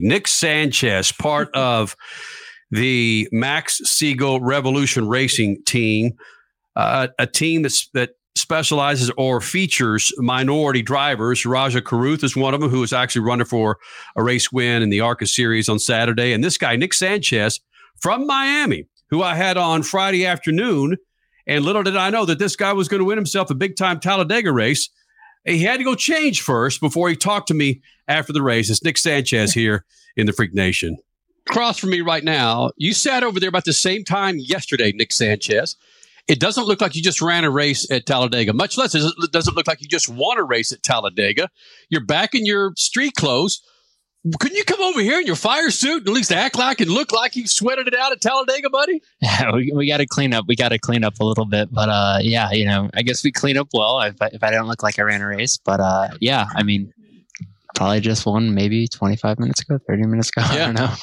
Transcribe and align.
Nick 0.00 0.28
Sanchez, 0.28 1.12
part 1.12 1.48
of 1.54 1.96
the 2.70 3.28
Max 3.30 3.78
Siegel 3.84 4.40
Revolution 4.40 5.08
Racing 5.08 5.62
team, 5.64 6.12
uh, 6.76 7.08
a 7.18 7.26
team 7.26 7.62
that's, 7.62 7.88
that 7.94 8.10
specializes 8.36 9.10
or 9.16 9.40
features 9.40 10.12
minority 10.18 10.82
drivers. 10.82 11.46
Rajah 11.46 11.82
Caruth 11.82 12.24
is 12.24 12.36
one 12.36 12.52
of 12.52 12.60
them 12.60 12.70
who 12.70 12.82
is 12.82 12.92
actually 12.92 13.22
running 13.22 13.46
for 13.46 13.78
a 14.16 14.22
race 14.22 14.50
win 14.50 14.82
in 14.82 14.90
the 14.90 15.00
ARCA 15.00 15.26
series 15.26 15.68
on 15.68 15.78
Saturday. 15.78 16.32
And 16.32 16.42
this 16.42 16.58
guy, 16.58 16.76
Nick 16.76 16.94
Sanchez 16.94 17.60
from 18.00 18.26
Miami, 18.26 18.86
who 19.10 19.22
I 19.22 19.34
had 19.34 19.56
on 19.56 19.82
Friday 19.82 20.26
afternoon. 20.26 20.96
And 21.46 21.64
little 21.64 21.82
did 21.82 21.96
I 21.96 22.10
know 22.10 22.24
that 22.24 22.38
this 22.38 22.56
guy 22.56 22.72
was 22.72 22.88
going 22.88 23.00
to 23.00 23.04
win 23.04 23.18
himself 23.18 23.50
a 23.50 23.54
big 23.54 23.76
time 23.76 24.00
Talladega 24.00 24.52
race. 24.52 24.90
He 25.44 25.62
had 25.62 25.78
to 25.78 25.84
go 25.84 25.94
change 25.94 26.40
first 26.40 26.80
before 26.80 27.08
he 27.08 27.16
talked 27.16 27.48
to 27.48 27.54
me 27.54 27.82
after 28.08 28.32
the 28.32 28.42
race. 28.42 28.70
It's 28.70 28.82
Nick 28.82 28.98
Sanchez 28.98 29.52
here 29.54 29.84
in 30.16 30.26
the 30.26 30.32
Freak 30.32 30.54
Nation. 30.54 30.96
Across 31.48 31.78
from 31.78 31.90
me 31.90 32.00
right 32.00 32.24
now, 32.24 32.70
you 32.76 32.94
sat 32.94 33.22
over 33.22 33.38
there 33.38 33.50
about 33.50 33.66
the 33.66 33.74
same 33.74 34.02
time 34.02 34.36
yesterday, 34.38 34.92
Nick 34.92 35.12
Sanchez. 35.12 35.76
It 36.26 36.40
doesn't 36.40 36.64
look 36.64 36.80
like 36.80 36.96
you 36.96 37.02
just 37.02 37.20
ran 37.20 37.44
a 37.44 37.50
race 37.50 37.90
at 37.90 38.06
Talladega, 38.06 38.54
much 38.54 38.78
less 38.78 38.94
it 38.94 39.12
doesn't 39.30 39.54
look 39.54 39.66
like 39.66 39.82
you 39.82 39.88
just 39.88 40.08
won 40.08 40.38
a 40.38 40.42
race 40.42 40.72
at 40.72 40.82
Talladega. 40.82 41.50
You're 41.90 42.04
back 42.04 42.34
in 42.34 42.46
your 42.46 42.72
street 42.76 43.14
clothes. 43.14 43.60
Couldn't 44.40 44.56
you 44.56 44.64
come 44.64 44.80
over 44.80 45.00
here 45.00 45.20
in 45.20 45.26
your 45.26 45.36
fire 45.36 45.70
suit 45.70 45.98
and 45.98 46.08
at 46.08 46.14
least 46.14 46.32
act 46.32 46.58
like 46.58 46.80
and 46.80 46.90
look 46.90 47.12
like 47.12 47.36
you 47.36 47.46
sweated 47.46 47.88
it 47.88 47.94
out 47.94 48.10
at 48.10 48.22
Talladega, 48.22 48.70
buddy? 48.70 49.02
Yeah, 49.20 49.50
we, 49.54 49.70
we 49.74 49.86
got 49.86 49.98
to 49.98 50.06
clean 50.06 50.32
up. 50.32 50.46
We 50.48 50.56
got 50.56 50.70
to 50.70 50.78
clean 50.78 51.04
up 51.04 51.20
a 51.20 51.24
little 51.24 51.44
bit, 51.44 51.68
but 51.70 51.88
uh, 51.90 52.18
yeah, 52.22 52.50
you 52.50 52.64
know, 52.64 52.88
I 52.94 53.02
guess 53.02 53.22
we 53.22 53.32
clean 53.32 53.58
up 53.58 53.68
well 53.74 54.00
if 54.00 54.20
I, 54.22 54.30
if 54.32 54.42
I 54.42 54.50
don't 54.50 54.66
look 54.66 54.82
like 54.82 54.98
I 54.98 55.02
ran 55.02 55.20
a 55.20 55.26
race. 55.26 55.58
But 55.58 55.80
uh, 55.80 56.08
yeah, 56.20 56.46
I 56.54 56.62
mean, 56.62 56.92
probably 57.74 58.00
just 58.00 58.24
won 58.24 58.54
maybe 58.54 58.88
25 58.88 59.38
minutes 59.38 59.60
ago, 59.60 59.78
30 59.86 60.06
minutes 60.06 60.30
ago. 60.34 60.42
Yeah. 60.54 60.62
I 60.62 60.66
don't 60.66 60.74
know. 60.74 60.94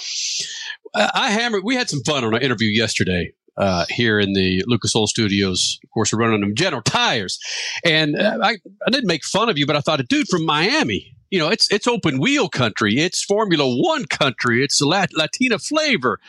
I 0.94 1.32
hammered. 1.32 1.64
We 1.64 1.76
had 1.76 1.90
some 1.90 2.02
fun 2.06 2.24
on 2.24 2.34
our 2.34 2.40
interview 2.40 2.70
yesterday 2.70 3.34
uh, 3.58 3.86
here 3.90 4.20
in 4.20 4.34
the 4.34 4.64
Lucas 4.68 4.96
Oil 4.96 5.08
Studios. 5.08 5.80
Of 5.84 5.90
course, 5.92 6.12
we're 6.12 6.20
running 6.20 6.42
them 6.42 6.56
General 6.56 6.82
Tires, 6.82 7.40
and 7.86 8.18
uh, 8.18 8.40
I, 8.42 8.58
I 8.86 8.90
didn't 8.90 9.08
make 9.08 9.24
fun 9.24 9.50
of 9.50 9.58
you, 9.58 9.66
but 9.66 9.76
I 9.76 9.82
thought 9.82 10.00
a 10.00 10.04
dude 10.04 10.28
from 10.28 10.46
Miami. 10.46 11.11
You 11.32 11.40
know, 11.40 11.50
it's 11.50 11.72
it's 11.72 11.88
open 11.88 12.20
wheel 12.20 12.50
country, 12.50 13.00
it's 13.00 13.24
Formula 13.24 13.66
One 13.66 14.06
country, 14.06 14.64
it's 14.64 14.82
Lat- 14.82 15.14
Latina 15.14 15.58
flavor. 15.58 16.20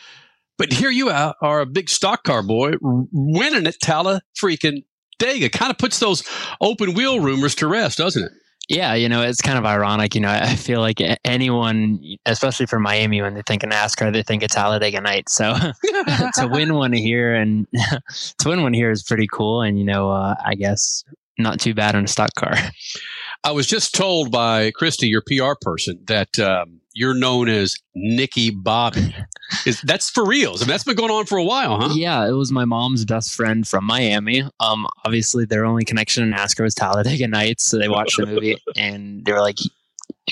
But 0.57 0.71
here 0.71 0.91
you 0.91 1.09
are, 1.09 1.61
a 1.61 1.65
big 1.65 1.89
stock 1.89 2.23
car 2.23 2.43
boy 2.43 2.73
winning 2.81 3.67
at 3.67 3.79
Tala 3.81 4.21
freaking 4.41 4.83
Dega. 5.19 5.51
Kind 5.51 5.71
of 5.71 5.77
puts 5.77 5.99
those 5.99 6.23
open 6.61 6.93
wheel 6.93 7.19
rumors 7.19 7.55
to 7.55 7.67
rest, 7.67 7.97
doesn't 7.97 8.23
it? 8.23 8.31
Yeah, 8.69 8.93
you 8.93 9.09
know, 9.09 9.21
it's 9.21 9.41
kind 9.41 9.57
of 9.57 9.65
ironic. 9.65 10.15
You 10.15 10.21
know, 10.21 10.29
I 10.29 10.55
feel 10.55 10.79
like 10.79 11.01
anyone, 11.25 11.99
especially 12.25 12.65
for 12.65 12.79
Miami, 12.79 13.21
when 13.21 13.33
they 13.33 13.41
think 13.45 13.63
of 13.63 13.69
NASCAR, 13.69 14.13
they 14.13 14.23
think 14.23 14.41
of 14.41 14.49
Talladega 14.49 15.01
Night. 15.01 15.27
So 15.27 15.53
to 16.35 16.47
win 16.49 16.75
one 16.75 16.93
here 16.93 17.35
and 17.35 17.67
to 18.39 18.49
win 18.49 18.63
one 18.63 18.73
here 18.73 18.89
is 18.89 19.03
pretty 19.03 19.27
cool. 19.31 19.61
And, 19.61 19.77
you 19.77 19.83
know, 19.83 20.11
uh, 20.11 20.35
I 20.45 20.55
guess 20.55 21.03
not 21.37 21.59
too 21.59 21.73
bad 21.73 21.95
in 21.95 22.05
a 22.05 22.07
stock 22.07 22.33
car. 22.35 22.55
I 23.43 23.51
was 23.51 23.67
just 23.67 23.93
told 23.93 24.31
by 24.31 24.71
Christy, 24.71 25.07
your 25.07 25.21
PR 25.21 25.53
person, 25.59 25.99
that 26.05 26.39
um, 26.39 26.79
you're 26.93 27.13
known 27.13 27.49
as 27.49 27.75
Nikki 27.95 28.51
Bobby. 28.51 29.13
Is 29.65 29.81
that's 29.81 30.09
for 30.09 30.25
reals? 30.25 30.61
I 30.61 30.65
mean, 30.65 30.69
that's 30.71 30.83
been 30.83 30.95
going 30.95 31.11
on 31.11 31.25
for 31.25 31.37
a 31.37 31.43
while, 31.43 31.79
huh? 31.79 31.93
Yeah, 31.93 32.27
it 32.27 32.31
was 32.31 32.51
my 32.51 32.65
mom's 32.65 33.05
best 33.05 33.35
friend 33.35 33.67
from 33.67 33.85
Miami. 33.85 34.43
Um, 34.59 34.87
obviously, 35.05 35.45
their 35.45 35.65
only 35.65 35.83
connection 35.83 36.23
in 36.23 36.31
NASCAR 36.31 36.63
was 36.63 36.73
Talladega 36.73 37.27
Nights, 37.29 37.65
so 37.65 37.77
they 37.77 37.89
watched 37.89 38.17
the 38.17 38.25
movie 38.25 38.57
and 38.75 39.23
they 39.25 39.31
were 39.31 39.41
like, 39.41 39.57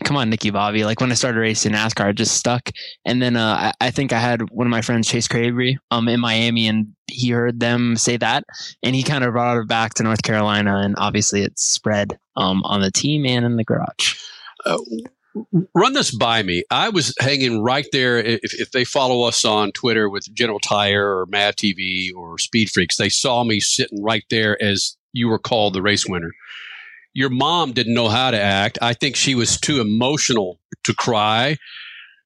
"Come 0.04 0.18
on, 0.18 0.30
Nikki 0.30 0.50
Bobby!" 0.50 0.86
Like 0.86 1.02
when 1.02 1.12
I 1.12 1.16
started 1.16 1.40
racing 1.40 1.74
NASCAR, 1.74 2.12
it 2.12 2.18
just 2.18 2.36
stuck. 2.36 2.70
And 3.06 3.22
then 3.22 3.36
uh, 3.36 3.74
I, 3.82 3.88
I, 3.88 3.92
think 3.92 4.14
I 4.14 4.20
had 4.20 4.50
one 4.52 4.68
of 4.68 4.72
my 4.72 4.82
friends, 4.82 5.08
Chase 5.08 5.28
Cravery, 5.28 5.78
um, 5.92 6.08
in 6.08 6.20
Miami, 6.20 6.68
and 6.68 6.94
he 7.08 7.30
heard 7.30 7.60
them 7.60 7.96
say 7.96 8.18
that, 8.18 8.44
and 8.84 8.96
he 8.96 9.04
kind 9.04 9.24
of 9.24 9.34
brought 9.34 9.58
it 9.58 9.68
back 9.68 9.94
to 9.96 10.04
North 10.04 10.24
Carolina, 10.24 10.78
and 10.78 10.96
obviously, 10.98 11.44
it 11.44 11.58
spread 11.60 12.18
um, 12.36 12.64
on 12.64 12.82
the 12.82 12.92
team 12.92 13.26
and 13.26 13.46
in 13.46 13.58
the 13.58 13.64
garage. 13.64 14.16
Uh, 14.66 14.78
run 15.74 15.94
this 15.94 16.16
by 16.16 16.44
me. 16.44 16.64
I 16.72 16.90
was 16.90 17.16
hanging 17.20 17.62
right 17.62 17.88
there. 17.92 18.18
If, 18.18 18.60
if 18.60 18.72
they 18.72 18.84
follow 18.84 19.28
us 19.28 19.46
on 19.46 19.72
Twitter 19.72 20.10
with 20.10 20.34
General 20.34 20.60
Tire 20.60 21.06
or 21.06 21.26
Mav 21.28 21.56
TV 21.56 22.10
or 22.16 22.38
Speed 22.38 22.70
Freaks, 22.70 22.98
they 22.98 23.10
saw 23.10 23.44
me 23.44 23.60
sitting 23.60 24.04
right 24.04 24.24
there 24.30 24.62
as 24.62 24.98
you 25.14 25.28
were 25.28 25.40
called 25.40 25.74
the 25.74 25.82
race 25.82 26.06
winner. 26.08 26.32
Your 27.14 27.30
mom 27.30 27.74
didn't 27.74 27.94
know 27.94 28.10
how 28.10 28.32
to 28.32 28.42
act. 28.42 28.78
I 28.82 28.94
think 28.94 29.16
she 29.16 29.36
was 29.36 29.60
too 29.60 29.82
emotional 29.82 30.60
to 30.84 30.94
cry. 30.94 31.58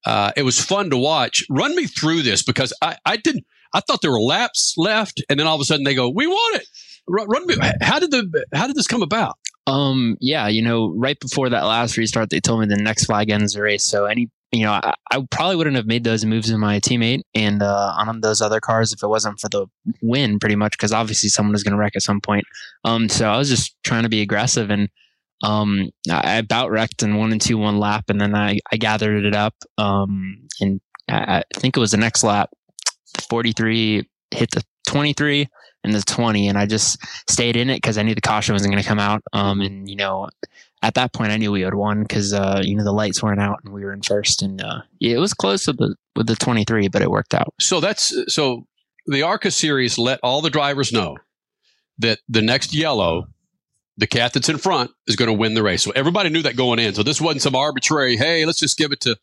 Uh, 0.05 0.31
it 0.37 0.43
was 0.43 0.61
fun 0.61 0.89
to 0.91 0.97
watch. 0.97 1.43
Run 1.49 1.75
me 1.75 1.87
through 1.87 2.21
this 2.21 2.43
because 2.43 2.73
I, 2.81 2.97
I 3.05 3.17
didn't. 3.17 3.45
I 3.73 3.81
thought 3.81 4.01
there 4.01 4.11
were 4.11 4.21
laps 4.21 4.75
left, 4.77 5.21
and 5.29 5.39
then 5.39 5.47
all 5.47 5.55
of 5.55 5.61
a 5.61 5.65
sudden 5.65 5.83
they 5.83 5.95
go, 5.95 6.09
"We 6.09 6.27
want 6.27 6.61
it." 6.61 6.67
Run, 7.07 7.27
run 7.27 7.47
me. 7.47 7.55
How 7.81 7.99
did 7.99 8.11
the 8.11 8.45
How 8.53 8.67
did 8.67 8.75
this 8.75 8.87
come 8.87 9.01
about? 9.01 9.37
Um, 9.67 10.17
yeah, 10.21 10.47
you 10.47 10.61
know, 10.61 10.93
right 10.95 11.19
before 11.19 11.49
that 11.49 11.63
last 11.63 11.97
restart, 11.97 12.29
they 12.29 12.39
told 12.39 12.61
me 12.61 12.67
the 12.67 12.75
next 12.75 13.05
flag 13.05 13.29
ends 13.31 13.53
the 13.53 13.63
race. 13.63 13.83
So 13.83 14.05
any, 14.05 14.29
you 14.51 14.65
know, 14.65 14.71
I, 14.71 14.93
I 15.11 15.25
probably 15.31 15.55
wouldn't 15.55 15.75
have 15.75 15.85
made 15.87 16.03
those 16.03 16.23
moves 16.23 16.49
in 16.49 16.59
my 16.59 16.79
teammate 16.79 17.21
and 17.33 17.61
uh, 17.61 17.93
on 17.97 18.21
those 18.21 18.41
other 18.41 18.59
cars 18.59 18.93
if 18.93 19.03
it 19.03 19.07
wasn't 19.07 19.39
for 19.39 19.49
the 19.49 19.67
win, 20.01 20.39
pretty 20.39 20.55
much, 20.55 20.71
because 20.71 20.91
obviously 20.91 21.29
someone 21.29 21.51
was 21.51 21.63
going 21.63 21.73
to 21.73 21.77
wreck 21.77 21.95
at 21.95 22.01
some 22.01 22.21
point. 22.21 22.45
Um, 22.83 23.09
so 23.09 23.29
I 23.29 23.37
was 23.37 23.49
just 23.49 23.75
trying 23.83 24.03
to 24.03 24.09
be 24.09 24.21
aggressive 24.21 24.69
and 24.69 24.89
um, 25.43 25.89
I 26.09 26.37
about 26.37 26.71
wrecked 26.71 27.03
in 27.03 27.17
one 27.17 27.31
and 27.31 27.41
two 27.41 27.57
one 27.57 27.77
lap, 27.77 28.05
and 28.09 28.19
then 28.19 28.33
I, 28.33 28.59
I 28.71 28.77
gathered 28.77 29.25
it 29.25 29.35
up. 29.35 29.53
Um, 29.77 30.47
and 30.61 30.79
I, 31.09 31.39
I 31.39 31.43
think 31.53 31.75
it 31.75 31.81
was 31.81 31.91
the 31.91 31.97
next 31.97 32.23
lap, 32.23 32.49
43 33.29 34.07
hit 34.31 34.51
the 34.51 34.63
23 34.87 35.47
and 35.83 35.93
the 35.93 36.01
20 36.01 36.47
and 36.47 36.57
I 36.57 36.65
just 36.65 36.97
stayed 37.29 37.55
in 37.55 37.69
it 37.69 37.77
because 37.77 37.97
I 37.97 38.03
knew 38.03 38.15
the 38.15 38.21
caution 38.21 38.53
wasn't 38.53 38.73
going 38.73 38.81
to 38.81 38.87
come 38.87 38.99
out. 38.99 39.21
Um, 39.33 39.61
and 39.61 39.89
you 39.89 39.95
know, 39.95 40.29
at 40.81 40.95
that 40.95 41.13
point 41.13 41.31
I 41.31 41.37
knew 41.37 41.51
we 41.51 41.61
had 41.61 41.73
won 41.73 42.01
because, 42.01 42.33
uh, 42.33 42.61
you 42.63 42.75
know, 42.75 42.83
the 42.83 42.91
lights 42.91 43.23
weren't 43.23 43.41
out 43.41 43.59
and 43.63 43.73
we 43.73 43.83
were 43.83 43.93
in 43.93 44.01
first 44.01 44.41
and, 44.41 44.61
uh, 44.61 44.81
it 44.99 45.17
was 45.17 45.33
close 45.33 45.67
with 45.67 45.77
the, 45.77 45.95
with 46.15 46.27
the 46.27 46.35
23, 46.35 46.87
but 46.89 47.01
it 47.01 47.09
worked 47.09 47.33
out. 47.33 47.53
So 47.59 47.79
that's, 47.79 48.13
so 48.27 48.67
the 49.07 49.23
ARCA 49.23 49.51
series 49.51 49.97
let 49.97 50.19
all 50.21 50.41
the 50.41 50.49
drivers 50.49 50.91
know 50.91 51.17
that 51.99 52.19
the 52.27 52.41
next 52.41 52.73
yellow, 52.73 53.27
the 53.97 54.07
cat 54.07 54.33
that's 54.33 54.49
in 54.49 54.57
front 54.57 54.91
is 55.07 55.15
going 55.15 55.27
to 55.27 55.33
win 55.33 55.53
the 55.53 55.63
race. 55.63 55.83
So 55.83 55.91
everybody 55.91 56.29
knew 56.29 56.41
that 56.41 56.57
going 56.57 56.79
in. 56.79 56.93
So 56.93 57.03
this 57.03 57.21
wasn't 57.21 57.41
some 57.41 57.55
arbitrary, 57.55 58.17
Hey, 58.17 58.45
let's 58.45 58.59
just 58.59 58.77
give 58.77 58.91
it 58.91 59.01
to, 59.01 59.17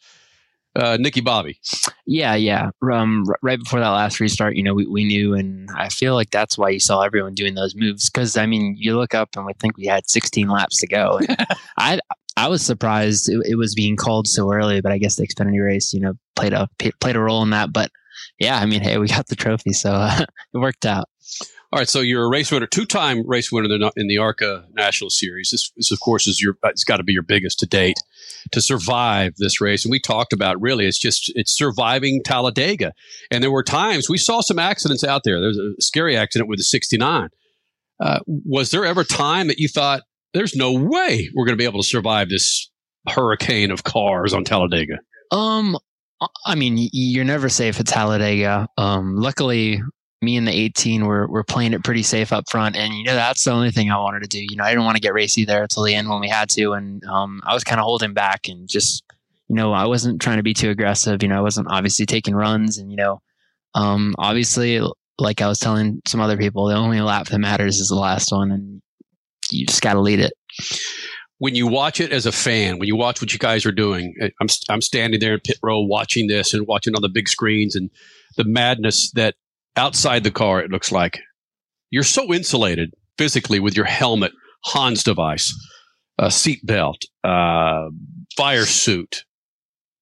uh, 0.74 0.96
Nikki 0.98 1.20
Bobby. 1.20 1.58
Yeah, 2.06 2.34
yeah. 2.34 2.70
Um, 2.90 3.24
right 3.42 3.58
before 3.58 3.80
that 3.80 3.88
last 3.88 4.20
restart, 4.20 4.56
you 4.56 4.62
know, 4.62 4.74
we, 4.74 4.86
we 4.86 5.04
knew, 5.04 5.34
and 5.34 5.68
I 5.76 5.88
feel 5.88 6.14
like 6.14 6.30
that's 6.30 6.56
why 6.56 6.70
you 6.70 6.80
saw 6.80 7.02
everyone 7.02 7.34
doing 7.34 7.54
those 7.54 7.74
moves. 7.74 8.10
Because 8.10 8.36
I 8.36 8.46
mean, 8.46 8.76
you 8.78 8.96
look 8.96 9.14
up 9.14 9.30
and 9.36 9.46
we 9.46 9.52
think 9.54 9.76
we 9.76 9.86
had 9.86 10.08
16 10.08 10.48
laps 10.48 10.78
to 10.78 10.86
go. 10.86 11.20
I 11.78 12.00
I 12.36 12.48
was 12.48 12.64
surprised 12.64 13.28
it, 13.28 13.40
it, 13.46 13.56
was 13.56 13.74
being 13.74 13.96
called 13.96 14.26
so 14.26 14.50
early, 14.52 14.80
but 14.80 14.92
I 14.92 14.98
guess 14.98 15.16
the 15.16 15.26
Xfinity 15.26 15.62
race, 15.62 15.92
you 15.92 16.00
know, 16.00 16.14
played 16.34 16.52
a 16.54 16.68
played 17.00 17.16
a 17.16 17.20
role 17.20 17.42
in 17.42 17.50
that. 17.50 17.72
But 17.72 17.90
yeah, 18.38 18.58
I 18.58 18.66
mean, 18.66 18.80
hey, 18.80 18.98
we 18.98 19.08
got 19.08 19.26
the 19.26 19.36
trophy, 19.36 19.72
so 19.72 19.92
uh, 19.92 20.20
it 20.54 20.58
worked 20.58 20.86
out. 20.86 21.08
All 21.72 21.78
right, 21.78 21.88
so 21.88 22.00
you're 22.00 22.24
a 22.24 22.28
race 22.28 22.52
winner, 22.52 22.66
two-time 22.66 23.26
race 23.26 23.50
winner 23.50 23.90
in 23.96 24.06
the, 24.06 24.18
ARCA 24.18 24.66
National 24.74 25.08
Series. 25.08 25.48
This, 25.50 25.72
this, 25.74 25.90
of 25.90 26.00
course, 26.00 26.26
is 26.26 26.38
your 26.38 26.58
it's 26.64 26.84
got 26.84 26.98
to 26.98 27.02
be 27.02 27.14
your 27.14 27.22
biggest 27.22 27.58
to 27.60 27.66
date 27.66 27.96
to 28.50 28.60
survive 28.60 29.32
this 29.38 29.58
race. 29.58 29.84
And 29.84 29.90
we 29.90 29.98
talked 29.98 30.34
about 30.34 30.60
really, 30.60 30.86
it's 30.86 30.98
just 30.98 31.32
it's 31.34 31.56
surviving 31.56 32.20
Talladega. 32.22 32.92
And 33.30 33.42
there 33.42 33.50
were 33.50 33.62
times 33.62 34.10
we 34.10 34.18
saw 34.18 34.42
some 34.42 34.58
accidents 34.58 35.02
out 35.02 35.22
there. 35.24 35.40
There 35.40 35.48
was 35.48 35.58
a 35.58 35.80
scary 35.80 36.14
accident 36.14 36.50
with 36.50 36.58
the 36.58 36.64
69. 36.64 37.30
Uh, 37.98 38.18
was 38.26 38.70
there 38.70 38.84
ever 38.84 39.02
time 39.02 39.48
that 39.48 39.58
you 39.58 39.68
thought 39.68 40.02
there's 40.34 40.54
no 40.54 40.72
way 40.72 41.30
we're 41.34 41.46
going 41.46 41.56
to 41.56 41.62
be 41.62 41.64
able 41.64 41.80
to 41.80 41.88
survive 41.88 42.28
this 42.28 42.70
hurricane 43.08 43.70
of 43.70 43.84
cars 43.84 44.34
on 44.34 44.44
Talladega? 44.44 44.98
Um, 45.30 45.78
I 46.44 46.54
mean, 46.54 46.76
you're 46.92 47.24
never 47.24 47.48
safe 47.48 47.80
at 47.80 47.86
Talladega. 47.86 48.68
Um, 48.76 49.16
luckily, 49.16 49.80
me 50.22 50.36
and 50.36 50.46
the 50.46 50.52
18 50.52 51.04
were, 51.04 51.26
were 51.26 51.44
playing 51.44 51.72
it 51.72 51.84
pretty 51.84 52.02
safe 52.02 52.32
up 52.32 52.48
front. 52.48 52.76
And, 52.76 52.94
you 52.94 53.04
know, 53.04 53.14
that's 53.14 53.44
the 53.44 53.50
only 53.50 53.70
thing 53.70 53.90
I 53.90 53.98
wanted 53.98 54.22
to 54.22 54.28
do. 54.28 54.40
You 54.40 54.56
know, 54.56 54.64
I 54.64 54.70
didn't 54.70 54.84
want 54.84 54.96
to 54.96 55.02
get 55.02 55.14
racy 55.14 55.44
there 55.44 55.62
until 55.62 55.82
the 55.82 55.94
end 55.94 56.08
when 56.08 56.20
we 56.20 56.28
had 56.28 56.48
to. 56.50 56.72
And 56.72 57.04
um, 57.04 57.42
I 57.44 57.54
was 57.54 57.64
kind 57.64 57.80
of 57.80 57.84
holding 57.84 58.14
back 58.14 58.48
and 58.48 58.68
just, 58.68 59.02
you 59.48 59.56
know, 59.56 59.72
I 59.72 59.86
wasn't 59.86 60.22
trying 60.22 60.36
to 60.36 60.42
be 60.42 60.54
too 60.54 60.70
aggressive. 60.70 61.22
You 61.22 61.28
know, 61.28 61.38
I 61.38 61.42
wasn't 61.42 61.68
obviously 61.70 62.06
taking 62.06 62.34
runs. 62.34 62.78
And, 62.78 62.90
you 62.90 62.96
know, 62.96 63.20
um, 63.74 64.14
obviously, 64.18 64.80
like 65.18 65.40
I 65.40 65.48
was 65.48 65.58
telling 65.58 66.00
some 66.06 66.20
other 66.20 66.36
people, 66.36 66.66
the 66.66 66.76
only 66.76 67.00
lap 67.00 67.26
that 67.26 67.38
matters 67.38 67.78
is 67.78 67.88
the 67.88 67.96
last 67.96 68.32
one. 68.32 68.50
And 68.52 68.82
you 69.50 69.66
just 69.66 69.82
got 69.82 69.94
to 69.94 70.00
lead 70.00 70.20
it. 70.20 70.32
When 71.38 71.56
you 71.56 71.66
watch 71.66 72.00
it 72.00 72.12
as 72.12 72.24
a 72.24 72.32
fan, 72.32 72.78
when 72.78 72.86
you 72.86 72.94
watch 72.94 73.20
what 73.20 73.32
you 73.32 73.38
guys 73.38 73.66
are 73.66 73.72
doing, 73.72 74.14
I'm, 74.40 74.46
I'm 74.68 74.80
standing 74.80 75.18
there 75.18 75.34
in 75.34 75.40
pit 75.40 75.58
row 75.60 75.80
watching 75.80 76.28
this 76.28 76.54
and 76.54 76.68
watching 76.68 76.94
on 76.94 77.02
the 77.02 77.08
big 77.08 77.28
screens 77.28 77.74
and 77.74 77.90
the 78.36 78.44
madness 78.44 79.10
that 79.12 79.34
outside 79.76 80.24
the 80.24 80.30
car, 80.30 80.60
it 80.60 80.70
looks 80.70 80.92
like 80.92 81.20
you're 81.90 82.02
so 82.02 82.32
insulated 82.32 82.92
physically 83.18 83.60
with 83.60 83.76
your 83.76 83.86
helmet, 83.86 84.32
Hans 84.64 85.02
device, 85.02 85.54
a 86.18 86.30
seat 86.30 86.64
belt, 86.64 87.02
uh, 87.24 87.88
fire 88.36 88.66
suit. 88.66 89.24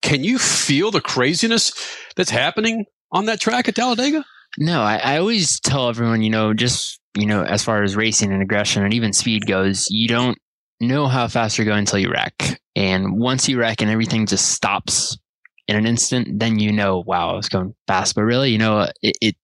can 0.02 0.24
you 0.24 0.38
feel 0.38 0.90
the 0.90 1.00
craziness 1.00 1.72
that's 2.16 2.30
happening 2.30 2.84
on 3.12 3.26
that 3.26 3.40
track 3.40 3.68
at 3.68 3.74
Talladega? 3.74 4.24
No, 4.58 4.80
I, 4.80 4.96
I 4.96 5.18
always 5.18 5.60
tell 5.60 5.88
everyone, 5.88 6.22
you 6.22 6.30
know, 6.30 6.54
just 6.54 7.00
you 7.16 7.26
know, 7.26 7.42
as 7.42 7.64
far 7.64 7.82
as 7.82 7.96
racing 7.96 8.32
and 8.32 8.42
aggression 8.42 8.84
and 8.84 8.94
even 8.94 9.12
speed 9.12 9.46
goes, 9.46 9.86
you 9.90 10.08
don't 10.08 10.38
know 10.80 11.06
how 11.06 11.28
fast 11.28 11.58
you're 11.58 11.64
going 11.64 11.80
until 11.80 11.98
you 11.98 12.10
wreck. 12.10 12.60
And 12.76 13.18
once 13.18 13.48
you 13.48 13.58
wreck 13.58 13.82
and 13.82 13.90
everything 13.90 14.26
just 14.26 14.50
stops 14.50 15.18
in 15.66 15.76
an 15.76 15.86
instant, 15.86 16.38
then 16.38 16.58
you 16.58 16.72
know, 16.72 17.02
wow, 17.06 17.30
I 17.30 17.34
was 17.34 17.48
going 17.48 17.74
fast. 17.86 18.14
But 18.14 18.22
really, 18.22 18.50
you 18.50 18.58
know, 18.58 18.88
it, 19.02 19.16
it 19.20 19.36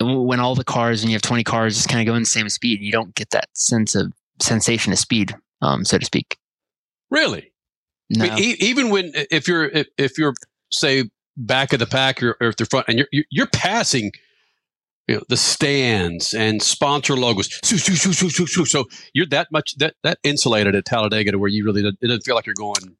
when 0.00 0.40
all 0.40 0.54
the 0.54 0.64
cars 0.64 1.02
and 1.02 1.10
you 1.10 1.14
have 1.14 1.22
20 1.22 1.44
cars 1.44 1.76
just 1.76 1.88
kind 1.88 2.00
of 2.00 2.06
going 2.06 2.22
the 2.22 2.26
same 2.26 2.48
speed, 2.48 2.80
you 2.80 2.92
don't 2.92 3.14
get 3.14 3.30
that 3.30 3.48
sense 3.54 3.94
of 3.94 4.12
sensation 4.40 4.92
of 4.92 4.98
speed, 4.98 5.34
um, 5.60 5.84
so 5.84 5.98
to 5.98 6.04
speak. 6.04 6.38
Really? 7.10 7.52
No. 8.10 8.24
I 8.24 8.30
mean, 8.30 8.38
e- 8.38 8.56
even 8.60 8.90
when 8.90 9.12
if 9.14 9.46
you're 9.46 9.64
if, 9.64 9.86
if 9.96 10.18
you're 10.18 10.34
say 10.72 11.10
back 11.36 11.72
of 11.72 11.78
the 11.78 11.86
pack 11.86 12.22
or, 12.22 12.36
or 12.40 12.48
if 12.48 12.56
they're 12.56 12.66
front 12.66 12.88
and 12.88 12.98
you're 12.98 13.24
you're 13.30 13.46
passing 13.46 14.12
you 15.08 15.16
know, 15.16 15.22
the 15.28 15.36
stands 15.36 16.32
and 16.32 16.62
sponsor 16.62 17.16
logos. 17.16 17.48
So, 17.64 17.76
so, 17.76 17.92
so, 17.94 18.12
so, 18.12 18.28
so, 18.28 18.44
so, 18.44 18.64
so 18.64 18.84
you're 19.12 19.26
that 19.26 19.48
much 19.50 19.74
that 19.78 19.94
that 20.02 20.18
insulated 20.22 20.74
at 20.74 20.84
Talladega 20.84 21.32
to 21.32 21.38
where 21.38 21.48
you 21.48 21.64
really 21.64 21.86
it 21.86 22.00
doesn't 22.00 22.22
feel 22.22 22.34
like 22.34 22.46
you're 22.46 22.54
going. 22.54 22.96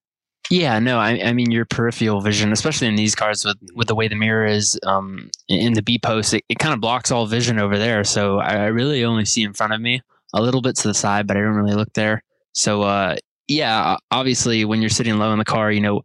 Yeah, 0.53 0.79
no, 0.81 0.99
I, 0.99 1.19
I 1.25 1.33
mean 1.33 1.51
your 1.51 1.65
peripheral 1.65 2.21
vision, 2.21 2.53
especially 2.53 2.87
in 2.87 2.95
these 2.95 3.15
cars 3.15 3.43
with 3.43 3.57
with 3.75 3.89
the 3.89 3.95
way 3.95 4.07
the 4.07 4.17
mirror 4.17 4.45
is 4.45 4.79
um, 4.87 5.31
in 5.49 5.73
the 5.73 5.83
B 5.83 5.99
post, 5.99 6.35
it, 6.35 6.45
it 6.51 6.59
kind 6.59 6.75
of 6.75 6.81
blocks 6.81 7.11
all 7.11 7.27
vision 7.27 7.59
over 7.59 7.79
there. 7.79 8.05
So 8.05 8.39
I, 8.39 8.57
I 8.57 8.67
really 8.67 9.03
only 9.03 9.25
see 9.25 9.43
in 9.45 9.55
front 9.55 9.73
of 9.73 9.81
me, 9.81 10.03
a 10.35 10.43
little 10.43 10.61
bit 10.61 10.77
to 10.77 10.89
the 10.89 10.95
side, 10.95 11.27
but 11.27 11.39
I 11.39 11.41
don't 11.41 11.55
really 11.55 11.75
look 11.75 11.93
there. 11.95 12.23
So 12.53 12.83
uh, 12.83 13.17
yeah, 13.49 13.97
obviously 14.11 14.67
when 14.67 14.83
you're 14.83 14.91
sitting 14.91 15.17
low 15.19 15.33
in 15.33 15.39
the 15.39 15.45
car, 15.47 15.73
you 15.73 15.81
know, 15.81 16.03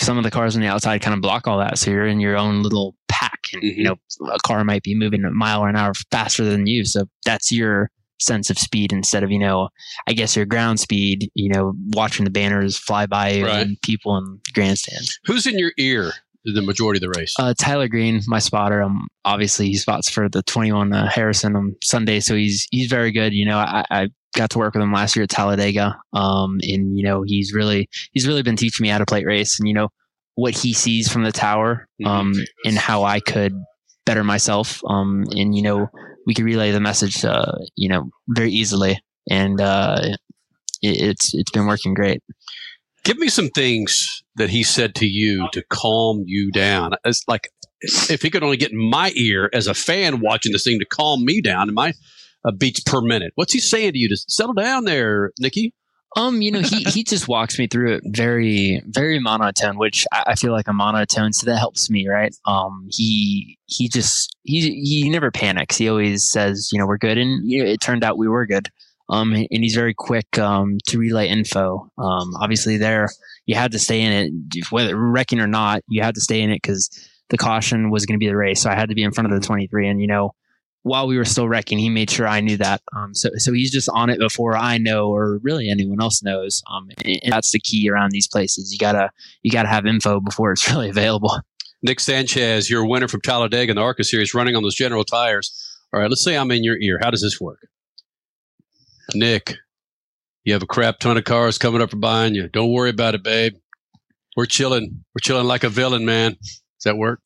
some 0.00 0.16
of 0.16 0.24
the 0.24 0.30
cars 0.30 0.56
on 0.56 0.62
the 0.62 0.68
outside 0.68 1.02
kind 1.02 1.14
of 1.14 1.20
block 1.20 1.46
all 1.46 1.58
that. 1.58 1.76
So 1.78 1.90
you're 1.90 2.06
in 2.06 2.18
your 2.18 2.38
own 2.38 2.62
little 2.62 2.94
pack 3.08 3.40
and 3.52 3.62
Mhm. 3.62 3.76
you 3.76 3.84
know, 3.84 3.96
a 4.32 4.38
car 4.46 4.64
might 4.64 4.82
be 4.84 4.94
moving 4.94 5.22
a 5.24 5.30
mile 5.30 5.60
or 5.60 5.68
an 5.68 5.76
hour 5.76 5.92
faster 6.10 6.44
than 6.44 6.66
you. 6.66 6.86
So 6.86 7.04
that's 7.26 7.52
your 7.52 7.90
sense 8.20 8.50
of 8.50 8.58
speed 8.58 8.92
instead 8.92 9.22
of, 9.22 9.30
you 9.30 9.38
know, 9.38 9.68
I 10.06 10.12
guess 10.12 10.36
your 10.36 10.46
ground 10.46 10.78
speed, 10.80 11.30
you 11.34 11.48
know, 11.48 11.74
watching 11.94 12.24
the 12.24 12.30
banners 12.30 12.76
fly 12.78 13.06
by 13.06 13.40
Right. 13.42 13.66
and 13.66 13.80
people 13.82 14.16
in 14.16 14.40
grandstands. 14.54 15.18
Who's 15.24 15.46
in 15.46 15.58
your 15.58 15.72
ear 15.78 16.12
the 16.44 16.62
majority 16.62 16.98
of 17.04 17.12
the 17.12 17.18
race? 17.20 17.34
Uh, 17.38 17.54
Tyler 17.58 17.88
Green, 17.88 18.20
my 18.26 18.38
spotter, 18.38 18.82
um, 18.82 19.08
obviously 19.24 19.66
he 19.66 19.74
spots 19.76 20.08
for 20.10 20.28
the 20.28 20.42
21 20.44 20.92
uh, 20.92 21.08
Harrison 21.08 21.56
on 21.56 21.74
Sunday, 21.82 22.20
so 22.20 22.34
he's 22.36 22.66
he's 22.70 22.88
very 22.88 23.10
good. 23.12 23.32
You 23.32 23.44
know, 23.46 23.58
I, 23.58 23.84
I 23.90 24.08
got 24.36 24.50
to 24.50 24.58
work 24.58 24.74
with 24.74 24.82
him 24.82 24.92
last 24.92 25.14
year 25.16 25.24
at 25.24 25.30
Talladega, 25.30 25.96
um, 26.12 26.58
and 26.62 26.96
you 26.96 27.04
know 27.04 27.22
he's 27.22 27.52
really 27.52 27.88
he's 28.12 28.26
really 28.26 28.42
been 28.42 28.56
teaching 28.56 28.84
me 28.84 28.88
how 28.90 28.98
to 28.98 29.04
plate 29.06 29.26
race, 29.26 29.58
and 29.58 29.68
you 29.68 29.74
know 29.74 29.88
what 30.34 30.54
he 30.56 30.72
sees 30.72 31.10
from 31.12 31.22
the 31.24 31.32
tower, 31.32 31.86
um, 32.04 32.32
and 32.64 32.76
how 32.78 33.04
I 33.04 33.20
could 33.20 33.52
better 34.06 34.24
myself, 34.24 34.80
um, 34.88 35.24
and 35.32 35.54
you 35.54 35.62
know 35.62 35.88
we 36.26 36.34
could 36.34 36.44
relay 36.44 36.70
the 36.70 36.80
message, 36.80 37.24
uh, 37.24 37.52
you 37.76 37.88
know, 37.88 38.10
very 38.28 38.50
easily, 38.50 39.00
and 39.28 39.60
uh, 39.60 39.98
it, 40.80 41.00
it's 41.02 41.34
it's 41.34 41.50
been 41.50 41.66
working 41.66 41.94
great. 41.94 42.22
Give 43.04 43.18
me 43.18 43.28
some 43.28 43.48
things 43.48 44.22
that 44.36 44.50
he 44.50 44.62
said 44.62 44.94
to 44.96 45.06
you 45.06 45.48
to 45.52 45.62
calm 45.70 46.22
you 46.26 46.52
down. 46.52 46.92
It's 47.04 47.22
like 47.26 47.48
if 47.80 48.22
he 48.22 48.30
could 48.30 48.44
only 48.44 48.56
get 48.56 48.70
in 48.70 48.78
my 48.78 49.12
ear 49.16 49.50
as 49.52 49.66
a 49.66 49.74
fan 49.74 50.20
watching 50.20 50.52
this 50.52 50.64
thing 50.64 50.78
to 50.78 50.86
calm 50.86 51.24
me 51.24 51.40
down 51.40 51.68
and 51.68 51.74
my 51.74 51.92
uh, 52.44 52.52
beats 52.52 52.80
per 52.80 53.00
minute. 53.00 53.32
What's 53.34 53.52
he 53.52 53.58
saying 53.58 53.92
to 53.92 53.98
you 53.98 54.08
to 54.08 54.16
settle 54.16 54.54
down 54.54 54.84
there, 54.84 55.32
Nikki? 55.38 55.74
Um, 56.16 56.42
you 56.42 56.50
know, 56.50 56.60
he 56.60 56.84
he 56.84 57.04
just 57.04 57.26
walks 57.26 57.58
me 57.58 57.66
through 57.66 57.94
it 57.94 58.02
very 58.06 58.82
very 58.86 59.18
monotone, 59.18 59.78
which 59.78 60.06
I, 60.12 60.24
I 60.28 60.34
feel 60.34 60.52
like 60.52 60.68
a 60.68 60.72
monotone, 60.72 61.32
so 61.32 61.46
that 61.46 61.58
helps 61.58 61.88
me, 61.88 62.06
right? 62.08 62.34
Um, 62.46 62.88
he 62.90 63.58
he 63.66 63.88
just 63.88 64.36
he 64.42 64.80
he 64.82 65.08
never 65.08 65.30
panics. 65.30 65.76
He 65.76 65.88
always 65.88 66.30
says, 66.30 66.68
you 66.72 66.78
know, 66.78 66.86
we're 66.86 66.98
good, 66.98 67.18
and 67.18 67.48
you 67.50 67.64
know, 67.64 67.70
it 67.70 67.80
turned 67.80 68.04
out 68.04 68.18
we 68.18 68.28
were 68.28 68.46
good. 68.46 68.68
Um, 69.08 69.32
and 69.34 69.48
he's 69.50 69.74
very 69.74 69.94
quick 69.94 70.38
um 70.38 70.78
to 70.88 70.98
relay 70.98 71.28
info. 71.28 71.90
Um, 71.98 72.34
obviously 72.40 72.76
there 72.76 73.08
you 73.46 73.54
had 73.54 73.72
to 73.72 73.78
stay 73.78 74.00
in 74.00 74.12
it, 74.12 74.64
whether 74.70 74.96
wrecking 74.96 75.40
or 75.40 75.46
not, 75.46 75.82
you 75.88 76.02
had 76.02 76.14
to 76.14 76.20
stay 76.20 76.40
in 76.40 76.50
it 76.50 76.62
because 76.62 76.88
the 77.28 77.38
caution 77.38 77.90
was 77.90 78.06
going 78.06 78.18
to 78.18 78.22
be 78.22 78.28
the 78.28 78.36
race, 78.36 78.62
so 78.62 78.70
I 78.70 78.74
had 78.74 78.90
to 78.90 78.94
be 78.94 79.02
in 79.02 79.12
front 79.12 79.32
of 79.32 79.40
the 79.40 79.46
twenty 79.46 79.66
three, 79.66 79.88
and 79.88 80.00
you 80.00 80.06
know 80.06 80.34
while 80.82 81.06
we 81.06 81.16
were 81.16 81.24
still 81.24 81.48
wrecking, 81.48 81.78
he 81.78 81.88
made 81.88 82.10
sure 82.10 82.26
I 82.26 82.40
knew 82.40 82.56
that. 82.56 82.82
Um, 82.96 83.14
so, 83.14 83.30
so 83.36 83.52
he's 83.52 83.70
just 83.70 83.88
on 83.92 84.10
it 84.10 84.18
before 84.18 84.56
I 84.56 84.78
know, 84.78 85.08
or 85.10 85.38
really 85.42 85.68
anyone 85.68 86.00
else 86.00 86.22
knows. 86.22 86.62
Um, 86.70 86.88
and, 87.04 87.20
and 87.22 87.32
that's 87.32 87.52
the 87.52 87.60
key 87.60 87.88
around 87.88 88.10
these 88.10 88.26
places. 88.28 88.72
You 88.72 88.78
gotta, 88.78 89.10
you 89.42 89.50
gotta 89.50 89.68
have 89.68 89.86
info 89.86 90.20
before 90.20 90.52
it's 90.52 90.68
really 90.70 90.88
available. 90.90 91.38
Nick 91.82 92.00
Sanchez, 92.00 92.70
you're 92.70 92.84
a 92.84 92.88
winner 92.88 93.08
from 93.08 93.20
Talladega 93.20 93.70
in 93.70 93.76
the 93.76 93.82
ARCA 93.82 94.04
series, 94.04 94.34
running 94.34 94.54
on 94.56 94.62
those 94.62 94.74
General 94.74 95.04
tires. 95.04 95.52
All 95.92 96.00
right, 96.00 96.08
let's 96.08 96.24
say 96.24 96.36
I'm 96.36 96.50
in 96.50 96.64
your 96.64 96.78
ear. 96.80 96.98
How 97.02 97.10
does 97.10 97.22
this 97.22 97.40
work? 97.40 97.58
Nick, 99.14 99.54
you 100.44 100.52
have 100.52 100.62
a 100.62 100.66
crap 100.66 100.98
ton 100.98 101.16
of 101.16 101.24
cars 101.24 101.58
coming 101.58 101.82
up 101.82 101.90
from 101.90 102.00
behind 102.00 102.34
you. 102.36 102.48
Don't 102.48 102.72
worry 102.72 102.90
about 102.90 103.14
it, 103.14 103.22
babe. 103.22 103.54
We're 104.36 104.46
chilling. 104.46 105.04
We're 105.14 105.20
chilling 105.20 105.46
like 105.46 105.64
a 105.64 105.68
villain, 105.68 106.04
man. 106.04 106.32
Does 106.32 106.84
that 106.84 106.96
work? 106.96 107.20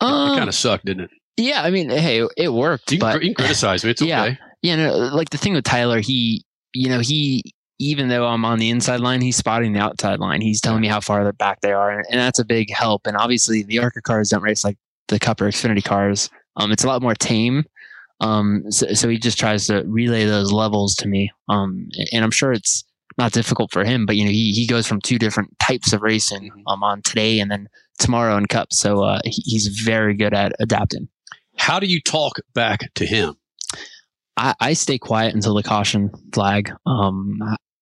it 0.00 0.04
Um, 0.04 0.36
kind 0.36 0.48
of 0.48 0.54
sucked, 0.54 0.84
didn't 0.84 1.04
it? 1.04 1.10
Yeah, 1.36 1.62
I 1.62 1.70
mean, 1.70 1.90
hey, 1.90 2.26
it 2.36 2.52
worked, 2.52 2.92
You 2.92 2.98
can, 2.98 3.12
but 3.12 3.22
you 3.22 3.34
can 3.34 3.44
criticize 3.44 3.84
me. 3.84 3.90
It's 3.90 4.02
Yeah. 4.02 4.24
okay. 4.24 4.38
you 4.62 4.76
know, 4.76 4.96
like 4.96 5.30
the 5.30 5.38
thing 5.38 5.54
with 5.54 5.64
Tyler, 5.64 6.00
he, 6.00 6.44
you 6.72 6.88
know, 6.88 7.00
he, 7.00 7.42
even 7.78 8.08
though 8.08 8.26
I'm 8.26 8.44
on 8.44 8.58
the 8.58 8.70
inside 8.70 9.00
line, 9.00 9.20
he's 9.20 9.36
spotting 9.36 9.72
the 9.74 9.80
outside 9.80 10.18
line. 10.18 10.40
He's 10.40 10.60
telling 10.60 10.80
me 10.80 10.88
how 10.88 11.00
far 11.00 11.30
back 11.32 11.60
they 11.60 11.72
are, 11.72 11.90
and, 11.90 12.06
and 12.10 12.18
that's 12.20 12.38
a 12.38 12.44
big 12.44 12.70
help. 12.72 13.06
And 13.06 13.16
obviously, 13.16 13.62
the 13.62 13.78
ARCA 13.80 14.00
cars 14.00 14.30
don't 14.30 14.42
race 14.42 14.64
like 14.64 14.78
the 15.08 15.18
Cup 15.18 15.40
or 15.40 15.44
Xfinity 15.46 15.84
cars. 15.84 16.30
Um, 16.56 16.72
it's 16.72 16.84
a 16.84 16.86
lot 16.86 17.02
more 17.02 17.14
tame. 17.14 17.64
Um, 18.20 18.64
so, 18.70 18.94
so 18.94 19.08
he 19.10 19.18
just 19.18 19.38
tries 19.38 19.66
to 19.66 19.82
relay 19.86 20.24
those 20.24 20.52
levels 20.52 20.94
to 20.96 21.08
me. 21.08 21.30
Um, 21.50 21.88
and 22.12 22.24
I'm 22.24 22.30
sure 22.30 22.52
it's 22.52 22.82
not 23.18 23.32
difficult 23.32 23.70
for 23.72 23.84
him, 23.84 24.06
but 24.06 24.16
you 24.16 24.24
know, 24.24 24.30
he, 24.30 24.52
he 24.52 24.66
goes 24.66 24.86
from 24.86 25.00
two 25.02 25.18
different 25.18 25.54
types 25.58 25.92
of 25.92 26.00
racing 26.00 26.50
um, 26.66 26.82
on 26.82 27.02
today 27.02 27.40
and 27.40 27.50
then 27.50 27.68
tomorrow 27.98 28.36
in 28.38 28.46
Cup. 28.46 28.72
So 28.72 29.02
uh, 29.02 29.20
he, 29.24 29.42
he's 29.44 29.66
very 29.68 30.14
good 30.14 30.32
at 30.32 30.52
adapting. 30.60 31.08
How 31.58 31.80
do 31.80 31.86
you 31.86 32.00
talk 32.00 32.36
back 32.54 32.92
to 32.94 33.06
him? 33.06 33.34
I, 34.36 34.54
I 34.60 34.72
stay 34.74 34.98
quiet 34.98 35.34
until 35.34 35.54
the 35.54 35.62
caution 35.62 36.10
flag. 36.32 36.70
Um, 36.84 37.38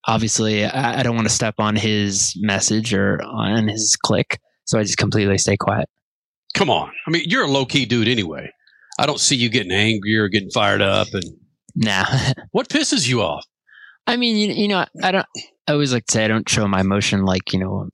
obviously, 0.07 0.65
I, 0.65 1.01
I 1.01 1.03
don't 1.03 1.17
want 1.17 1.29
to 1.29 1.35
step 1.35 1.57
on 1.59 1.77
his 1.77 2.35
message 2.41 2.95
or 2.95 3.21
on 3.23 3.69
his 3.69 3.97
click, 3.97 4.41
so 4.65 4.79
I 4.79 4.83
just 4.83 4.99
completely 4.99 5.39
stay 5.39 5.57
quiet. 5.57 5.89
Come 6.55 6.71
on. 6.71 6.91
I 7.07 7.11
mean, 7.11 7.25
you're 7.27 7.45
a 7.45 7.51
low 7.51 7.67
key 7.67 7.85
dude 7.85 8.09
anyway. 8.09 8.49
I 8.99 9.07
don't 9.07 9.19
see 9.19 9.35
you 9.35 9.49
getting 9.49 9.73
angry 9.73 10.17
or 10.17 10.29
getting 10.29 10.51
fired 10.51 10.81
up. 10.81 11.09
And 11.13 11.25
Nah, 11.75 12.05
what 12.53 12.69
pisses 12.69 13.09
you 13.09 13.23
off? 13.23 13.45
I 14.07 14.17
mean, 14.17 14.37
you, 14.37 14.55
you 14.55 14.69
know, 14.69 14.85
I 15.03 15.11
don't. 15.11 15.27
I 15.67 15.73
always 15.73 15.93
like 15.93 16.05
to 16.07 16.13
say 16.13 16.25
I 16.25 16.29
don't 16.29 16.49
show 16.49 16.69
my 16.69 16.81
emotion 16.81 17.25
like 17.25 17.53
you 17.53 17.59
know, 17.59 17.89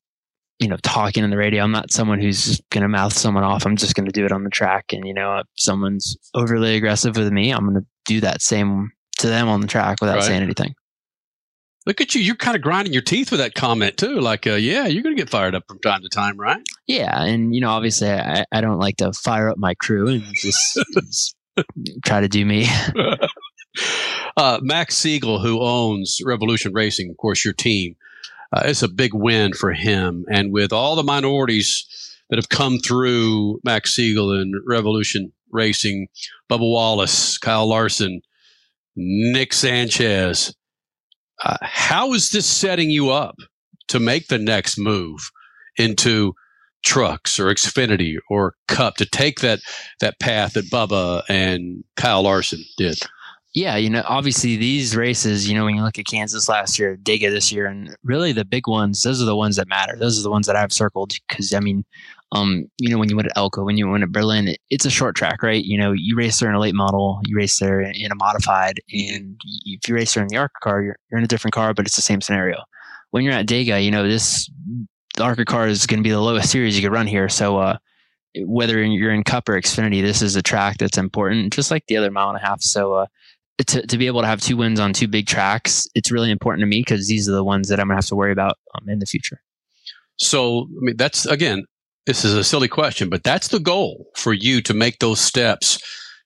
you 0.61 0.69
know, 0.69 0.77
talking 0.83 1.25
on 1.25 1.31
the 1.31 1.37
radio. 1.37 1.65
I'm 1.65 1.73
not 1.73 1.91
someone 1.91 2.21
who's 2.21 2.45
just 2.45 2.63
gonna 2.71 2.89
mouth 2.89 3.13
someone 3.13 3.43
off. 3.45 3.67
I'm 3.67 3.77
just 3.77 3.95
gonna 3.95 4.11
do 4.11 4.25
it 4.25 4.33
on 4.33 4.45
the 4.45 4.51
track. 4.51 4.93
And 4.93 5.07
you 5.07 5.15
know, 5.15 5.39
if 5.39 5.47
someone's 5.57 6.17
overly 6.35 6.77
aggressive 6.77 7.17
with 7.17 7.33
me, 7.33 7.51
I'm 7.51 7.67
gonna 7.67 7.85
do 8.05 8.21
that 8.21 8.43
same 8.43 8.91
to 9.19 9.27
them 9.27 9.49
on 9.49 9.61
the 9.61 9.67
track 9.67 9.99
without 10.01 10.17
Right. 10.17 10.25
saying 10.25 10.43
anything. 10.43 10.75
Look 11.87 12.01
at 12.03 12.15
you. 12.15 12.21
You're 12.21 12.37
kind 12.37 12.57
of 12.57 12.63
grinding 12.63 12.93
your 12.93 13.03
teeth 13.03 13.31
with 13.31 13.41
that 13.41 13.55
comment 13.55 13.97
too. 13.97 14.21
Like, 14.21 14.47
uh, 14.47 14.55
yeah, 14.55 14.87
you're 14.87 15.03
going 15.03 15.17
to 15.17 15.21
get 15.21 15.31
fired 15.31 15.55
up 15.55 15.65
from 15.67 15.79
time 15.81 16.03
to 16.03 16.11
time, 16.11 16.37
right? 16.39 16.61
Yeah, 16.87 17.23
and 17.25 17.55
you 17.55 17.61
know, 17.63 17.71
obviously, 17.71 18.11
I, 18.11 18.45
I 18.53 18.61
don't 18.61 18.79
like 18.79 18.99
to 18.99 19.15
fire 19.15 19.49
up 19.49 19.57
my 19.57 19.73
crew 19.75 20.09
and 20.09 20.23
just, 20.35 20.79
just 20.95 21.37
try 22.05 22.21
to 22.21 22.29
do 22.29 22.45
me. 22.45 22.67
uh, 24.37 24.59
Max 24.63 24.97
Siegel, 24.97 25.41
who 25.41 25.61
owns 25.63 26.21
Revolution 26.25 26.73
Racing, 26.75 27.11
of 27.11 27.17
course, 27.17 27.45
your 27.45 27.55
team, 27.55 27.97
uh, 28.53 28.63
it's 28.65 28.83
a 28.83 28.89
big 28.89 29.15
win 29.15 29.53
for 29.53 29.73
him. 29.73 30.25
And 30.31 30.53
with 30.53 30.73
all 30.73 30.97
the 30.97 31.03
minorities 31.03 31.87
that 32.29 32.39
have 32.39 32.49
come 32.49 32.79
through 32.79 33.61
Max 33.65 33.95
Siegel 33.95 34.33
and 34.33 34.55
Revolution 34.67 35.33
Racing, 35.53 36.09
Bubba 36.51 36.61
Wallace, 36.61 37.39
Kyle 37.39 37.69
Larson, 37.69 38.21
Nick 38.97 39.53
Sanchez, 39.53 40.55
uh, 41.43 41.57
how 41.63 42.13
is 42.13 42.31
this 42.31 42.47
setting 42.47 42.91
you 42.91 43.11
up 43.11 43.37
to 43.89 43.99
make 43.99 44.29
the 44.29 44.39
next 44.39 44.79
move 44.79 45.31
into 45.77 46.35
trucks 46.85 47.39
or 47.39 47.47
Xfinity 47.47 48.17
or 48.29 48.55
Cup 48.69 48.97
to 48.97 49.07
take 49.07 49.41
that 49.41 49.61
that 50.01 50.19
path 50.21 50.55
that 50.55 50.71
Bubba 50.71 51.23
and 51.29 51.85
Kyle 51.97 52.23
Larson 52.23 52.65
did? 52.77 52.99
Yeah, 53.53 53.77
you 53.77 53.91
know, 53.91 54.05
obviously 54.07 54.57
these 54.57 54.95
races, 54.95 55.49
you 55.49 55.57
know, 55.57 55.65
when 55.65 55.75
you 55.75 55.83
look 55.83 55.99
at 55.99 56.07
Kansas 56.07 56.49
last 56.49 56.79
year, 56.79 56.97
Dega 56.97 57.31
this 57.31 57.51
year, 57.51 57.67
and 57.67 57.97
really 58.05 58.33
the 58.33 58.45
big 58.45 58.69
ones, 58.69 59.03
those 59.03 59.21
are 59.21 59.25
the 59.25 59.35
ones 59.35 59.57
that 59.57 59.67
matter. 59.67 59.97
Those 59.97 60.19
are 60.19 60.23
the 60.23 60.31
ones 60.31 60.47
that 60.47 60.55
I've 60.55 60.73
circled 60.73 61.15
because 61.29 61.53
I 61.53 61.59
mean, 61.59 61.85
um, 62.33 62.71
you 62.79 62.89
know, 62.91 62.99
when 62.99 63.09
you 63.09 63.17
went 63.17 63.27
at 63.27 63.37
Elko, 63.37 63.65
when 63.65 63.77
you 63.77 63.89
went 63.89 64.05
at 64.05 64.13
Berlin, 64.13 64.47
it, 64.47 64.59
it's 64.71 64.85
a 64.85 64.91
short 64.91 65.17
track, 65.17 65.43
right? 65.43 65.65
You 65.65 65.79
know, 65.79 65.91
you 65.91 66.15
race 66.17 66.39
there 66.39 66.49
in 66.49 66.55
a 66.55 66.61
late 66.61 66.77
model, 66.77 67.21
you 67.27 67.37
race 67.37 67.59
there 67.59 67.81
in 67.81 68.13
a 68.13 68.15
modified, 68.15 68.81
and 68.93 69.41
if 69.65 69.89
you 69.89 69.97
race 69.97 70.15
there 70.15 70.23
in 70.23 70.29
the 70.29 70.37
ARC 70.37 70.53
car, 70.63 70.83
you're, 70.83 70.97
you're 71.11 71.19
in 71.19 71.25
a 71.25 71.29
different 71.29 71.55
car, 71.55 71.75
but 71.75 71.87
it's 71.87 71.97
the 71.97 72.03
same 72.03 72.21
scenario. 72.21 72.57
When 73.11 73.25
you're 73.25 73.35
at 73.35 73.47
Dega, 73.47 73.85
you 73.85 73.91
know, 73.91 74.07
this 74.07 74.49
the 75.17 75.25
ARCA 75.25 75.45
car 75.45 75.67
is 75.67 75.87
going 75.87 75.99
to 75.99 76.05
be 76.05 76.11
the 76.11 76.21
lowest 76.21 76.51
series 76.51 76.77
you 76.77 76.83
could 76.83 76.95
run 76.95 77.07
here. 77.07 77.29
So, 77.29 77.59
uh, 77.59 77.79
whether 78.45 78.81
you're 78.81 79.13
in 79.13 79.25
Cup 79.25 79.49
or 79.49 79.61
Xfinity, 79.61 80.03
this 80.03 80.23
is 80.23 80.37
a 80.37 80.43
track 80.43 80.79
that's 80.79 80.99
important, 80.99 81.53
just 81.53 81.71
like 81.71 81.85
the 81.89 81.97
other 81.97 82.13
mile 82.13 82.29
and 82.29 82.39
a 82.39 82.41
half. 82.41 82.63
So, 82.63 82.95
uh, 82.95 83.07
to, 83.69 83.87
to 83.87 83.99
be 83.99 84.07
able 84.07 84.21
to 84.21 84.27
have 84.27 84.41
two 84.41 84.57
wins 84.57 84.81
on 84.81 84.93
two 84.93 85.09
big 85.09 85.27
tracks, 85.27 85.87
it's 85.95 86.11
really 86.11 86.31
important 86.31 86.63
to 86.63 86.67
me 86.67 86.81
because 86.81 87.09
these 87.09 87.29
are 87.29 87.33
the 87.33 87.45
ones 87.45 87.69
that 87.69 87.81
I'm 87.81 87.89
going 87.89 87.97
to 87.97 87.99
have 87.99 88.09
to 88.09 88.17
worry 88.17 88.33
about 88.33 88.59
um, 88.75 88.89
in 88.89 88.99
the 88.99 89.07
future. 89.07 89.41
So, 90.17 90.63
I 90.63 90.81
mean, 90.81 90.97
that's 90.97 91.27
again, 91.27 91.65
this 92.07 92.25
is 92.25 92.35
a 92.35 92.45
silly 92.45 92.69
question, 92.69 93.09
but 93.09 93.23
that's 93.23 93.49
the 93.49 93.61
goal 93.61 94.07
for 94.17 94.33
you 94.33 94.61
to 94.63 94.75
make 94.75 94.99
those 94.99 95.21
steps 95.21 95.79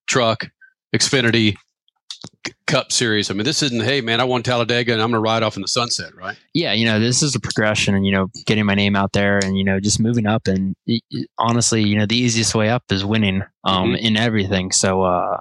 truck, 0.08 0.48
Xfinity, 0.94 1.56
Cup 2.66 2.90
Series. 2.90 3.30
I 3.30 3.34
mean, 3.34 3.44
this 3.44 3.62
isn't, 3.62 3.82
hey, 3.82 4.00
man, 4.00 4.20
I 4.20 4.24
won 4.24 4.42
Talladega 4.42 4.92
and 4.92 5.02
I'm 5.02 5.10
going 5.10 5.22
to 5.22 5.28
ride 5.28 5.42
off 5.42 5.56
in 5.56 5.62
the 5.62 5.68
sunset, 5.68 6.14
right? 6.14 6.36
Yeah, 6.54 6.72
you 6.72 6.86
know, 6.86 6.98
this 6.98 7.22
is 7.22 7.34
a 7.34 7.40
progression 7.40 7.94
and, 7.94 8.06
you 8.06 8.12
know, 8.12 8.28
getting 8.46 8.64
my 8.64 8.74
name 8.74 8.96
out 8.96 9.12
there 9.12 9.38
and, 9.38 9.58
you 9.58 9.64
know, 9.64 9.78
just 9.80 10.00
moving 10.00 10.26
up. 10.26 10.46
And 10.46 10.74
honestly, 11.38 11.82
you 11.82 11.98
know, 11.98 12.06
the 12.06 12.16
easiest 12.16 12.54
way 12.54 12.70
up 12.70 12.84
is 12.90 13.04
winning 13.04 13.42
um, 13.64 13.88
mm-hmm. 13.88 13.96
in 13.96 14.16
everything. 14.16 14.72
So, 14.72 15.02
uh, 15.02 15.40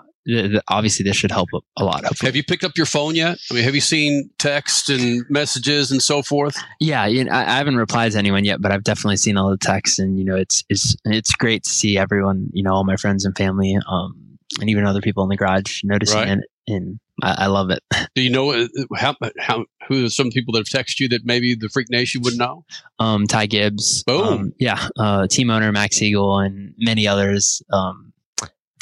obviously 0.68 1.04
this 1.04 1.16
should 1.16 1.32
help 1.32 1.50
a 1.78 1.84
lot. 1.84 2.06
Hopefully. 2.06 2.28
Have 2.28 2.36
you 2.36 2.44
picked 2.44 2.64
up 2.64 2.78
your 2.78 2.86
phone 2.86 3.16
yet? 3.16 3.38
I 3.52 3.54
mean, 3.54 3.64
have 3.64 3.76
you 3.76 3.82
seen 3.82 4.30
text 4.38 4.90
and 4.90 5.26
messages 5.30 5.92
and 5.92 6.02
so 6.02 6.22
forth? 6.22 6.58
Yeah, 6.80 7.06
you 7.06 7.24
know, 7.24 7.32
I, 7.32 7.42
I, 7.42 7.58
haven't 7.58 7.78
replied 7.78 8.14
to 8.14 8.18
anyone 8.18 8.46
yet, 8.46 8.62
but 8.62 8.72
I've 8.72 8.84
definitely 8.84 9.18
seen 9.18 9.38
all 9.38 9.50
the 9.50 9.58
texts, 9.58 10.00
and 10.00 10.18
you 10.18 10.26
know, 10.26 10.36
it's 10.36 10.64
it's 10.70 10.96
it's 11.06 11.34
great 11.34 11.64
to 11.64 11.70
see 11.70 11.98
everyone, 11.98 12.50
you 12.54 12.64
know, 12.64 12.74
all 12.74 12.84
my 12.84 12.96
friends 12.96 13.26
and 13.26 13.36
family, 13.36 13.78
um, 13.90 14.38
and 14.60 14.70
even 14.70 14.86
other 14.86 15.02
people 15.02 15.24
in 15.24 15.30
the 15.30 15.36
garage 15.36 15.82
noticing 15.84 16.18
right. 16.18 16.30
it, 16.30 16.46
and 16.68 17.00
I, 17.22 17.46
I, 17.46 17.48
love 17.48 17.70
it. 17.70 17.84
Do 18.16 18.22
you 18.22 18.30
know 18.30 18.54
uh, 18.54 18.68
how 18.96 19.16
how 19.40 19.66
who 19.88 20.06
are 20.06 20.10
some 20.10 20.30
people 20.30 20.54
that 20.54 20.60
have 20.60 20.86
texted 20.86 21.00
you 21.00 21.10
that 21.10 21.26
maybe 21.26 21.56
the 21.56 21.70
Freak 21.70 21.90
Nation 21.90 22.22
would 22.22 22.38
know? 22.38 22.66
Um, 23.00 23.28
Ty 23.28 23.48
Gibbs, 23.48 24.04
boom, 24.04 24.28
um, 24.28 24.54
yeah, 24.58 24.88
uh, 24.98 25.28
team 25.28 25.50
owner 25.50 25.72
Max 25.72 25.98
Siegel, 25.98 26.40
and 26.40 26.74
many 26.78 27.08
others. 27.08 27.62
Um, 27.72 28.13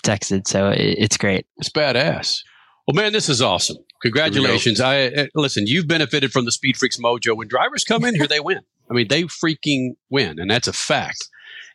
texted. 0.01 0.47
So 0.47 0.69
it, 0.69 0.95
it's 0.97 1.17
great. 1.17 1.45
It's 1.57 1.69
badass. 1.69 2.39
Well, 2.87 2.95
man, 2.95 3.13
this 3.13 3.29
is 3.29 3.41
awesome. 3.41 3.77
Congratulations. 4.01 4.81
I 4.81 5.05
uh, 5.07 5.25
listen, 5.35 5.67
you've 5.67 5.87
benefited 5.87 6.31
from 6.31 6.45
the 6.45 6.51
Speed 6.51 6.77
Freaks 6.77 6.97
mojo. 6.97 7.37
When 7.37 7.47
drivers 7.47 7.83
come 7.83 8.03
in 8.03 8.15
here, 8.15 8.27
they 8.27 8.39
win. 8.39 8.61
I 8.89 8.93
mean, 8.93 9.07
they 9.07 9.23
freaking 9.23 9.91
win, 10.09 10.39
and 10.39 10.49
that's 10.49 10.67
a 10.67 10.73
fact. 10.73 11.29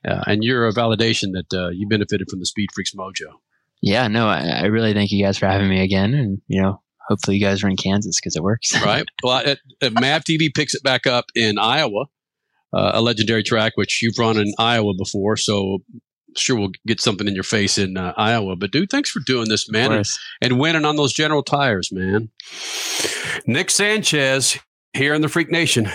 Uh, 0.06 0.22
and 0.26 0.44
you're 0.44 0.68
a 0.68 0.72
validation 0.72 1.32
that 1.32 1.52
uh, 1.52 1.68
you 1.70 1.88
benefited 1.88 2.28
from 2.28 2.40
the 2.40 2.46
Speed 2.46 2.68
Freaks 2.74 2.92
mojo. 2.94 3.38
Yeah, 3.82 4.08
no, 4.08 4.28
I, 4.28 4.60
I, 4.62 4.64
really 4.66 4.94
thank 4.94 5.10
you 5.10 5.22
guys 5.22 5.38
for 5.38 5.46
having 5.46 5.68
me 5.68 5.82
again. 5.82 6.14
And, 6.14 6.40
you 6.48 6.60
know, 6.62 6.80
hopefully 7.08 7.36
you 7.36 7.44
guys 7.44 7.62
are 7.62 7.68
in 7.68 7.76
Kansas 7.76 8.18
because 8.20 8.36
it 8.36 8.42
works. 8.42 8.72
right. 8.84 9.04
Well, 9.22 9.38
at, 9.38 9.58
at 9.82 9.92
Mav 9.92 10.24
TV 10.24 10.48
picks 10.54 10.74
it 10.74 10.82
back 10.82 11.06
up 11.06 11.26
in 11.34 11.58
Iowa, 11.58 12.06
uh, 12.72 12.92
a 12.94 13.02
legendary 13.02 13.42
track, 13.42 13.72
which 13.76 14.02
you've 14.02 14.18
run 14.18 14.38
in 14.38 14.52
Iowa 14.58 14.92
before. 14.96 15.36
So 15.36 15.78
sure 16.38 16.56
we'll 16.56 16.72
get 16.86 17.00
something 17.00 17.26
in 17.26 17.34
your 17.34 17.44
face 17.44 17.78
in 17.78 17.96
uh, 17.96 18.12
Iowa. 18.16 18.56
But 18.56 18.70
dude, 18.70 18.90
thanks 18.90 19.10
for 19.10 19.20
doing 19.20 19.48
this, 19.48 19.70
man, 19.70 19.92
and, 19.92 20.06
and 20.40 20.60
winning 20.60 20.84
on 20.84 20.96
those 20.96 21.12
General 21.12 21.42
tires, 21.42 21.90
man. 21.92 22.30
Nick 23.46 23.70
Sanchez 23.70 24.58
here 24.92 25.14
in 25.14 25.22
the 25.22 25.28
Freak 25.28 25.50
Nation. 25.50 25.84